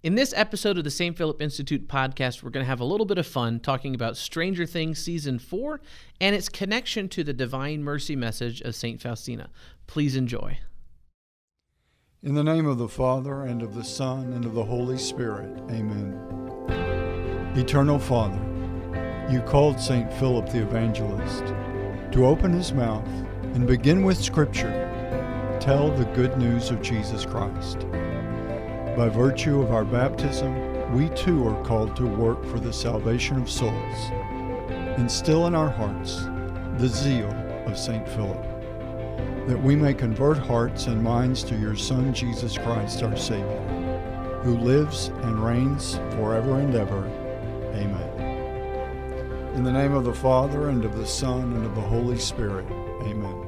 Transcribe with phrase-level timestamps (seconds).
[0.00, 1.18] In this episode of the St.
[1.18, 4.64] Philip Institute podcast, we're going to have a little bit of fun talking about Stranger
[4.64, 5.80] Things Season 4
[6.20, 9.02] and its connection to the Divine Mercy message of St.
[9.02, 9.50] Faustina.
[9.88, 10.60] Please enjoy.
[12.22, 15.58] In the name of the Father, and of the Son, and of the Holy Spirit,
[15.68, 16.16] amen.
[17.56, 18.40] Eternal Father,
[19.28, 20.12] you called St.
[20.14, 21.46] Philip the Evangelist
[22.12, 23.08] to open his mouth
[23.52, 27.84] and begin with Scripture, tell the good news of Jesus Christ.
[28.98, 33.48] By virtue of our baptism, we too are called to work for the salvation of
[33.48, 34.10] souls.
[34.98, 36.24] Instill in our hearts
[36.78, 37.30] the zeal
[37.66, 38.08] of St.
[38.08, 38.42] Philip,
[39.46, 44.58] that we may convert hearts and minds to your Son, Jesus Christ, our Savior, who
[44.58, 47.04] lives and reigns forever and ever.
[47.76, 49.54] Amen.
[49.54, 52.66] In the name of the Father, and of the Son, and of the Holy Spirit.
[53.02, 53.46] Amen.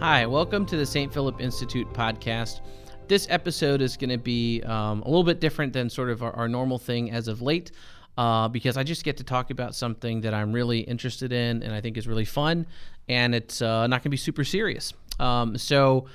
[0.00, 1.12] Hi, welcome to the St.
[1.12, 2.62] Philip Institute podcast
[3.10, 6.34] this episode is going to be um, a little bit different than sort of our,
[6.34, 7.72] our normal thing as of late.
[8.16, 11.72] Uh, because I just get to talk about something that I'm really interested in and
[11.72, 12.66] I think is really fun,
[13.08, 14.92] and it's uh, not going to be super serious.
[15.18, 16.06] Um, so,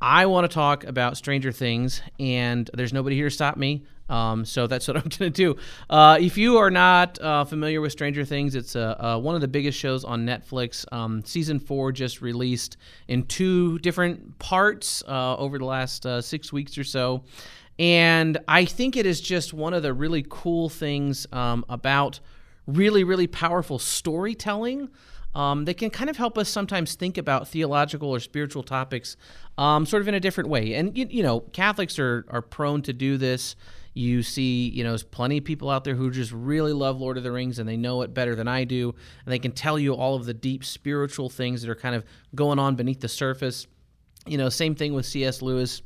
[0.00, 3.84] I want to talk about Stranger Things, and there's nobody here to stop me.
[4.08, 5.56] Um, so that's what I'm going to do.
[5.88, 9.40] Uh, if you are not uh, familiar with Stranger Things, it's uh, uh, one of
[9.40, 10.84] the biggest shows on Netflix.
[10.92, 12.76] Um, season four just released
[13.08, 17.24] in two different parts uh, over the last uh, six weeks or so.
[17.78, 22.20] And I think it is just one of the really cool things um, about
[22.66, 24.90] really, really powerful storytelling.
[25.34, 29.16] Um, that can kind of help us sometimes think about theological or spiritual topics
[29.58, 30.74] um, sort of in a different way.
[30.74, 33.56] And, you, you know, Catholics are, are prone to do this.
[33.94, 37.16] You see, you know, there's plenty of people out there who just really love Lord
[37.16, 38.94] of the Rings and they know it better than I do.
[39.24, 42.04] And they can tell you all of the deep spiritual things that are kind of
[42.34, 43.68] going on beneath the surface.
[44.26, 45.42] You know, same thing with C.S.
[45.42, 45.82] Lewis.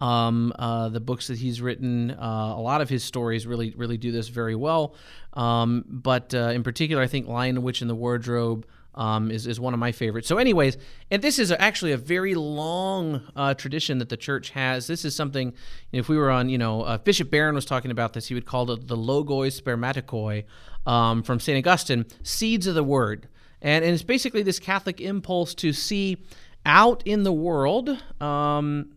[0.00, 3.98] Um, uh, the books that he's written, uh, a lot of his stories really, really
[3.98, 4.94] do this very well.
[5.34, 9.60] Um, but uh, in particular, I think Lion, Witch, and the Wardrobe um, is, is
[9.60, 10.28] one of my favorites.
[10.28, 10.76] So, anyways,
[11.10, 14.86] and this is actually a very long uh, tradition that the church has.
[14.86, 15.52] This is something,
[15.92, 18.46] if we were on, you know, uh, Bishop Barron was talking about this, he would
[18.46, 20.44] call it the logoi spermatikoi
[20.86, 21.56] um, from St.
[21.58, 23.28] Augustine, seeds of the word.
[23.62, 26.24] And, and it's basically this Catholic impulse to see
[26.66, 27.90] out in the world,
[28.20, 28.92] um,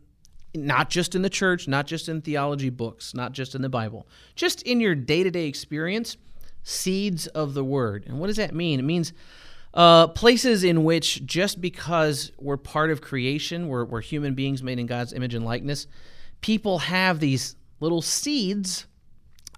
[0.56, 4.08] not just in the church, not just in theology books, not just in the Bible,
[4.36, 6.18] just in your day to day experience,
[6.64, 8.06] seeds of the word.
[8.08, 8.80] And what does that mean?
[8.80, 9.14] It means
[9.74, 14.80] uh, places in which just because we're part of creation, we're, we're human beings made
[14.80, 15.88] in God's image and likeness,
[16.42, 18.86] people have these little seeds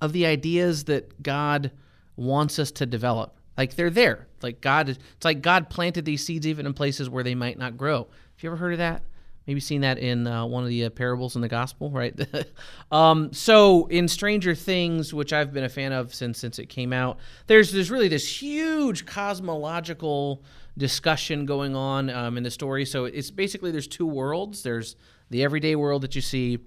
[0.02, 1.72] of the ideas that God
[2.16, 3.38] wants us to develop.
[3.58, 4.28] Like they're there.
[4.42, 7.78] Like God, it's like God planted these seeds even in places where they might not
[7.78, 8.00] grow.
[8.00, 9.04] Have you ever heard of that?
[9.48, 12.20] Maybe seen that in uh, one of the uh, parables in the gospel, right?
[12.92, 16.92] um, so in Stranger Things, which I've been a fan of since since it came
[16.92, 20.44] out, there's there's really this huge cosmological
[20.78, 22.86] discussion going on um, in the story.
[22.86, 24.64] So it's basically there's two worlds.
[24.64, 24.96] There's
[25.30, 26.58] the everyday world that you see,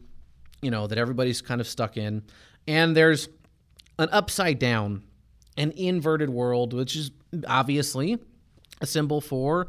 [0.62, 2.22] you know, that everybody's kind of stuck in,
[2.68, 3.28] and there's
[3.98, 5.02] an upside down,
[5.56, 7.10] an inverted world, which is
[7.48, 8.18] obviously
[8.80, 9.66] a symbol for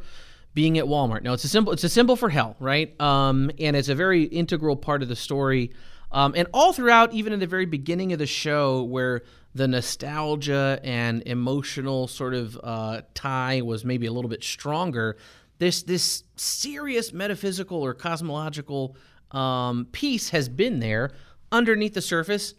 [0.53, 1.21] being at Walmart.
[1.21, 1.73] Now it's a symbol.
[1.73, 2.99] It's a symbol for hell, right?
[2.99, 5.71] Um, and it's a very integral part of the story.
[6.11, 9.21] Um, and all throughout, even in the very beginning of the show, where
[9.53, 15.17] the nostalgia and emotional sort of uh, tie was maybe a little bit stronger,
[15.59, 18.95] this this serious metaphysical or cosmological
[19.31, 21.11] um, piece has been there
[21.51, 22.53] underneath the surface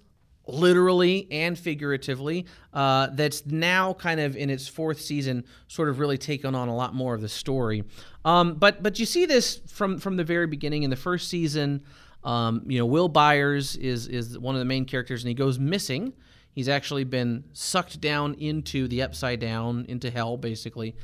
[0.52, 6.18] literally and figuratively, uh, that's now kind of in its fourth season, sort of really
[6.18, 7.84] taken on a lot more of the story.
[8.24, 11.82] Um, but but you see this from from the very beginning in the first season.
[12.22, 15.58] Um, you know, Will Byers is is one of the main characters, and he goes
[15.58, 16.12] missing.
[16.52, 20.96] He's actually been sucked down into the upside down, into hell, basically.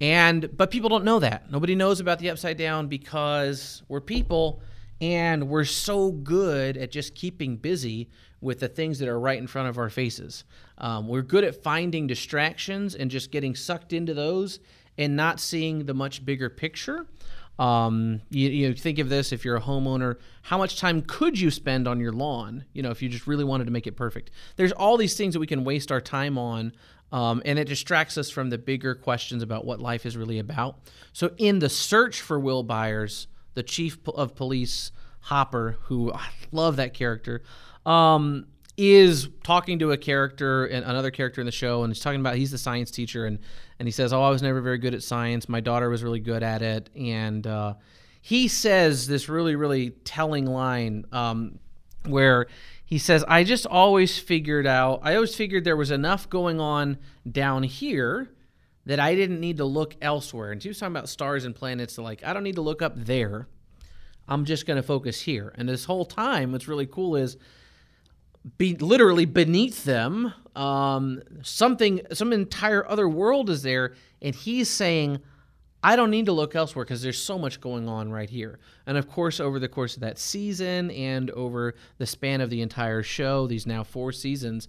[0.00, 1.50] And but people don't know that.
[1.50, 4.60] Nobody knows about the upside down because we're people
[5.00, 8.08] and we're so good at just keeping busy
[8.40, 10.44] with the things that are right in front of our faces.
[10.78, 14.60] Um, we're good at finding distractions and just getting sucked into those
[14.98, 17.06] and not seeing the much bigger picture.
[17.58, 21.50] Um, you, you think of this if you're a homeowner, how much time could you
[21.50, 22.64] spend on your lawn?
[22.72, 24.30] You know, if you just really wanted to make it perfect.
[24.56, 26.72] There's all these things that we can waste our time on,
[27.12, 30.80] um, and it distracts us from the bigger questions about what life is really about.
[31.12, 36.76] So, in the search for Will Byers, the chief of police, Hopper, who I love
[36.76, 37.42] that character,
[37.86, 38.46] um,
[38.76, 42.36] is talking to a character and another character in the show, and he's talking about
[42.36, 43.38] he's the science teacher, and
[43.78, 45.48] and he says, "Oh, I was never very good at science.
[45.48, 47.74] My daughter was really good at it," and uh,
[48.20, 51.04] he says this really really telling line.
[51.12, 51.58] Um,
[52.06, 52.46] where
[52.84, 56.98] he says, I just always figured out, I always figured there was enough going on
[57.30, 58.28] down here
[58.86, 60.52] that I didn't need to look elsewhere.
[60.52, 62.92] And he was talking about stars and planets, like, I don't need to look up
[62.96, 63.48] there.
[64.28, 65.52] I'm just going to focus here.
[65.56, 67.36] And this whole time, what's really cool is
[68.58, 75.20] be literally beneath them, um, something, some entire other world is there, and he's saying,
[75.82, 78.58] I don't need to look elsewhere because there's so much going on right here.
[78.86, 82.62] And of course, over the course of that season and over the span of the
[82.62, 84.68] entire show, these now four seasons,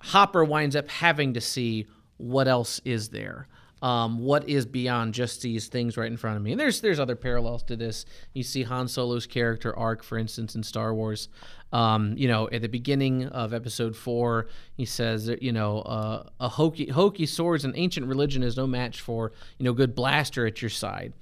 [0.00, 1.86] Hopper winds up having to see
[2.18, 3.48] what else is there
[3.82, 6.52] um, what is beyond just these things right in front of me.
[6.52, 8.04] And there's there's other parallels to this.
[8.34, 11.28] You see Han Solo's character arc, for instance, in Star Wars.
[11.72, 16.48] Um, you know, at the beginning of Episode Four, he says, you know, uh, a
[16.48, 20.60] hokey hokey swords and ancient religion is no match for you know good blaster at
[20.60, 21.12] your side.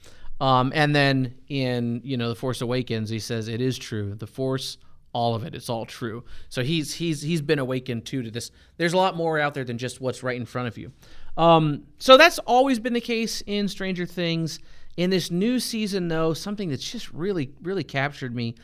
[0.41, 4.15] Um, and then in you know the Force Awakens, he says it is true.
[4.15, 4.79] The Force
[5.17, 5.55] all of it.
[5.55, 6.25] It's all true.
[6.51, 8.51] So he's he's he's been awakened too to this.
[8.77, 10.93] There's a lot more out there than just what's right in front of you.
[11.39, 14.59] Um, so that's always been the case in Stranger Things.
[14.99, 18.55] In this new season, though, something that's just really, really captured me,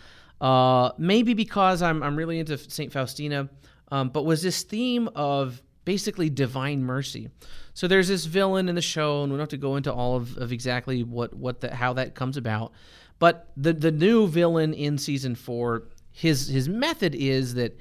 [0.41, 2.91] uh, maybe because I'm, I'm really into St.
[2.91, 3.51] Faustina,
[3.91, 7.29] um, but was this theme of basically divine mercy.
[7.75, 10.17] So there's this villain in the show, and we don't have to go into all
[10.17, 12.73] of, of exactly what, what the, how that comes about.
[13.19, 17.79] But the, the new villain in season four, his, his method is that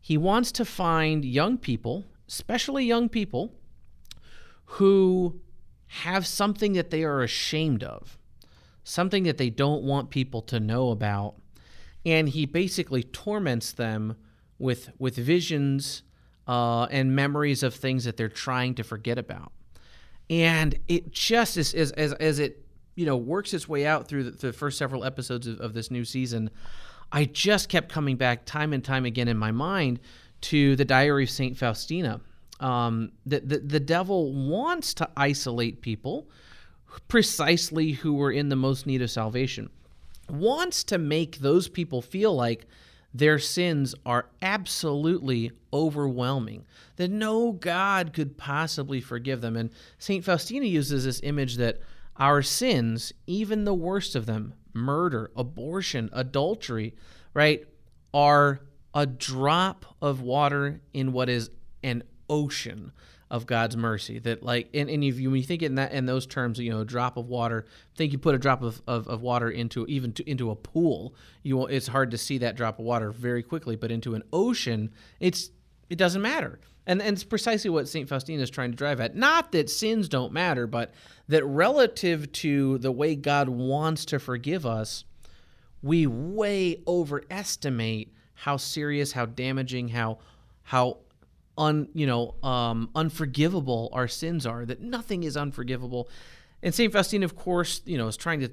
[0.00, 3.54] he wants to find young people, especially young people,
[4.64, 5.40] who
[5.86, 8.18] have something that they are ashamed of,
[8.82, 11.34] something that they don't want people to know about.
[12.04, 14.16] And he basically torments them
[14.58, 16.02] with, with visions
[16.46, 19.52] uh, and memories of things that they're trying to forget about.
[20.28, 22.64] And it just is, as, as, as it
[22.94, 25.90] you know works its way out through the, the first several episodes of, of this
[25.90, 26.50] new season,
[27.14, 30.00] I just kept coming back time and time again in my mind
[30.42, 32.20] to the Diary of Saint Faustina
[32.60, 36.28] um, the, the, the devil wants to isolate people
[37.08, 39.68] precisely who were in the most need of salvation,
[40.28, 42.66] wants to make those people feel like
[43.12, 46.64] their sins are absolutely overwhelming,
[46.96, 49.56] that no God could possibly forgive them.
[49.56, 50.24] And St.
[50.24, 51.80] Faustina uses this image that
[52.16, 56.94] our sins, even the worst of them, murder, abortion, adultery,
[57.32, 57.64] right,
[58.12, 58.60] are
[58.92, 61.50] a drop of water in what is
[61.82, 62.92] an ocean
[63.30, 64.18] of God's mercy.
[64.18, 66.70] That like, and, and if you, when you think in that in those terms, you
[66.70, 67.66] know, a drop of water.
[67.96, 71.14] Think you put a drop of, of, of water into even to, into a pool.
[71.42, 74.92] You it's hard to see that drop of water very quickly, but into an ocean,
[75.20, 75.50] it's
[75.90, 76.58] it doesn't matter.
[76.86, 78.08] And, and it's precisely what St.
[78.08, 79.16] Faustina is trying to drive at.
[79.16, 80.92] Not that sins don't matter, but
[81.28, 85.04] that relative to the way God wants to forgive us,
[85.82, 90.18] we way overestimate how serious, how damaging, how
[90.62, 90.98] how
[91.56, 94.66] un you know um, unforgivable our sins are.
[94.66, 96.08] That nothing is unforgivable.
[96.62, 98.50] And Saint Faustina, of course, you know, is trying to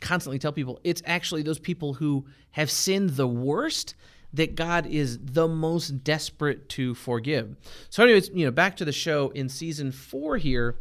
[0.00, 3.94] constantly tell people it's actually those people who have sinned the worst
[4.34, 7.56] that God is the most desperate to forgive.
[7.88, 10.76] So, anyways, you know, back to the show in season four here.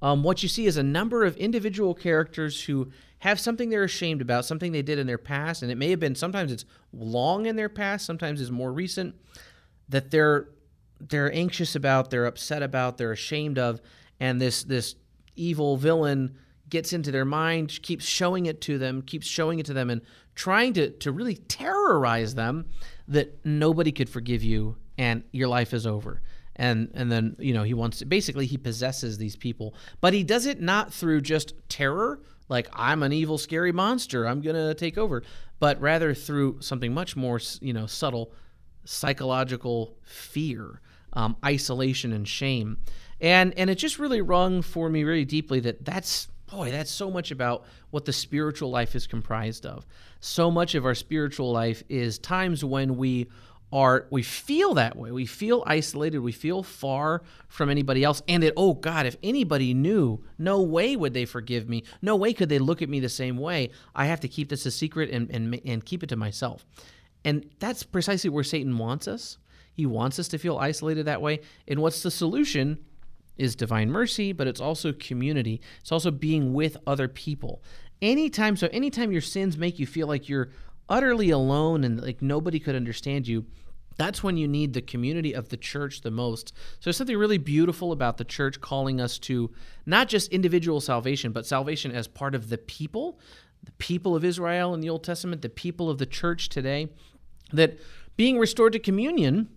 [0.00, 2.90] Um, what you see is a number of individual characters who
[3.20, 5.98] have something they're ashamed about, something they did in their past, and it may have
[5.98, 9.14] been sometimes it's long in their past, sometimes it's more recent,
[9.88, 10.50] that they're
[11.00, 13.80] they're anxious about, they're upset about, they're ashamed of,
[14.20, 14.94] and this this
[15.34, 16.36] evil villain
[16.68, 20.02] gets into their mind, keeps showing it to them, keeps showing it to them, and
[20.34, 22.66] trying to to really terrorize them
[23.08, 26.20] that nobody could forgive you and your life is over.
[26.56, 30.24] And and then you know he wants to basically he possesses these people, but he
[30.24, 34.98] does it not through just terror, like I'm an evil, scary monster, I'm gonna take
[34.98, 35.22] over,
[35.60, 38.32] but rather through something much more you know subtle,
[38.84, 40.80] psychological fear
[41.12, 42.78] um, isolation and shame.
[43.20, 47.10] And and it just really rung for me really deeply that that's boy, that's so
[47.10, 49.86] much about what the spiritual life is comprised of.
[50.20, 53.28] So much of our spiritual life is times when we
[53.70, 55.10] are we feel that way.
[55.12, 59.74] We feel isolated, we feel far from anybody else and that oh god, if anybody
[59.74, 61.84] knew, no way would they forgive me.
[62.00, 63.70] No way could they look at me the same way.
[63.94, 66.64] I have to keep this a secret and and and keep it to myself.
[67.24, 69.38] And that's precisely where Satan wants us.
[69.74, 71.40] He wants us to feel isolated that way.
[71.66, 72.78] And what's the solution?
[73.38, 75.60] Is divine mercy, but it's also community.
[75.80, 77.62] It's also being with other people.
[78.02, 80.50] Anytime, so anytime your sins make you feel like you're
[80.88, 83.46] utterly alone and like nobody could understand you,
[83.96, 86.48] that's when you need the community of the church the most.
[86.48, 89.50] So there's something really beautiful about the church calling us to
[89.86, 93.18] not just individual salvation, but salvation as part of the people,
[93.64, 96.88] the people of Israel in the Old Testament, the people of the church today
[97.52, 97.78] that
[98.16, 99.48] being restored to communion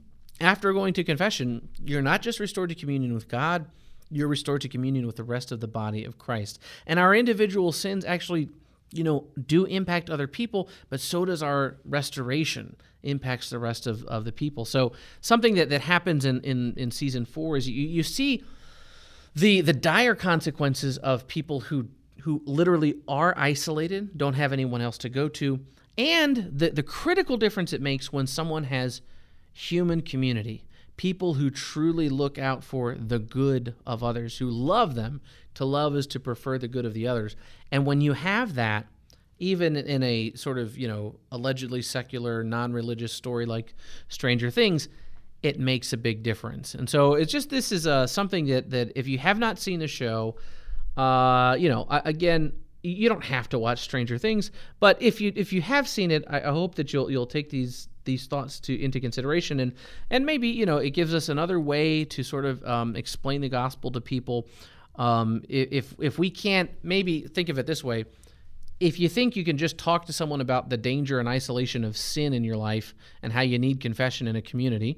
[0.42, 3.66] after going to confession, you're not just restored to communion with God,
[4.10, 6.60] you're restored to communion with the rest of the body of Christ.
[6.86, 8.50] And our individual sins actually,
[8.92, 14.04] you know, do impact other people, but so does our restoration impacts the rest of,
[14.06, 14.66] of the people.
[14.66, 18.44] So something that, that happens in, in, in season four is you, you see
[19.36, 21.88] the the dire consequences of people who
[22.22, 25.60] who literally are isolated, don't have anyone else to go to,
[25.98, 29.02] and the, the critical difference it makes when someone has
[29.54, 30.64] human community,
[30.98, 35.22] people who truly look out for the good of others, who love them.
[35.56, 37.36] To love is to prefer the good of the others.
[37.72, 38.88] And when you have that,
[39.40, 43.74] even in a sort of, you know, allegedly secular, non religious story like
[44.08, 44.88] Stranger Things,
[45.42, 46.76] it makes a big difference.
[46.76, 49.80] And so it's just this is uh, something that, that if you have not seen
[49.80, 50.36] the show,
[50.96, 55.54] uh, you know, again, you don't have to watch Stranger Things, but if you if
[55.54, 58.82] you have seen it, I, I hope that you'll you'll take these these thoughts to
[58.82, 59.74] into consideration and
[60.10, 63.50] and maybe you know it gives us another way to sort of um, explain the
[63.50, 64.48] gospel to people.
[64.96, 68.06] Um, if if we can't maybe think of it this way,
[68.80, 71.96] if you think you can just talk to someone about the danger and isolation of
[71.96, 74.98] sin in your life and how you need confession in a community,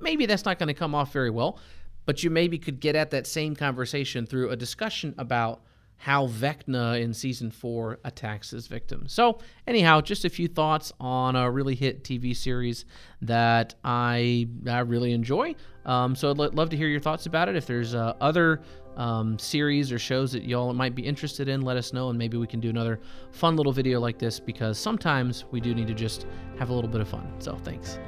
[0.00, 1.58] maybe that's not going to come off very well.
[2.04, 5.62] But you maybe could get at that same conversation through a discussion about
[5.96, 9.12] how Vecna in season four attacks his victims.
[9.12, 12.84] So, anyhow, just a few thoughts on a really hit TV series
[13.22, 15.54] that I, I really enjoy.
[15.86, 17.56] Um, so, I'd love to hear your thoughts about it.
[17.56, 18.60] If there's uh, other
[18.96, 22.36] um, series or shows that y'all might be interested in, let us know, and maybe
[22.36, 23.00] we can do another
[23.32, 26.26] fun little video like this because sometimes we do need to just
[26.58, 27.32] have a little bit of fun.
[27.38, 27.98] So, thanks.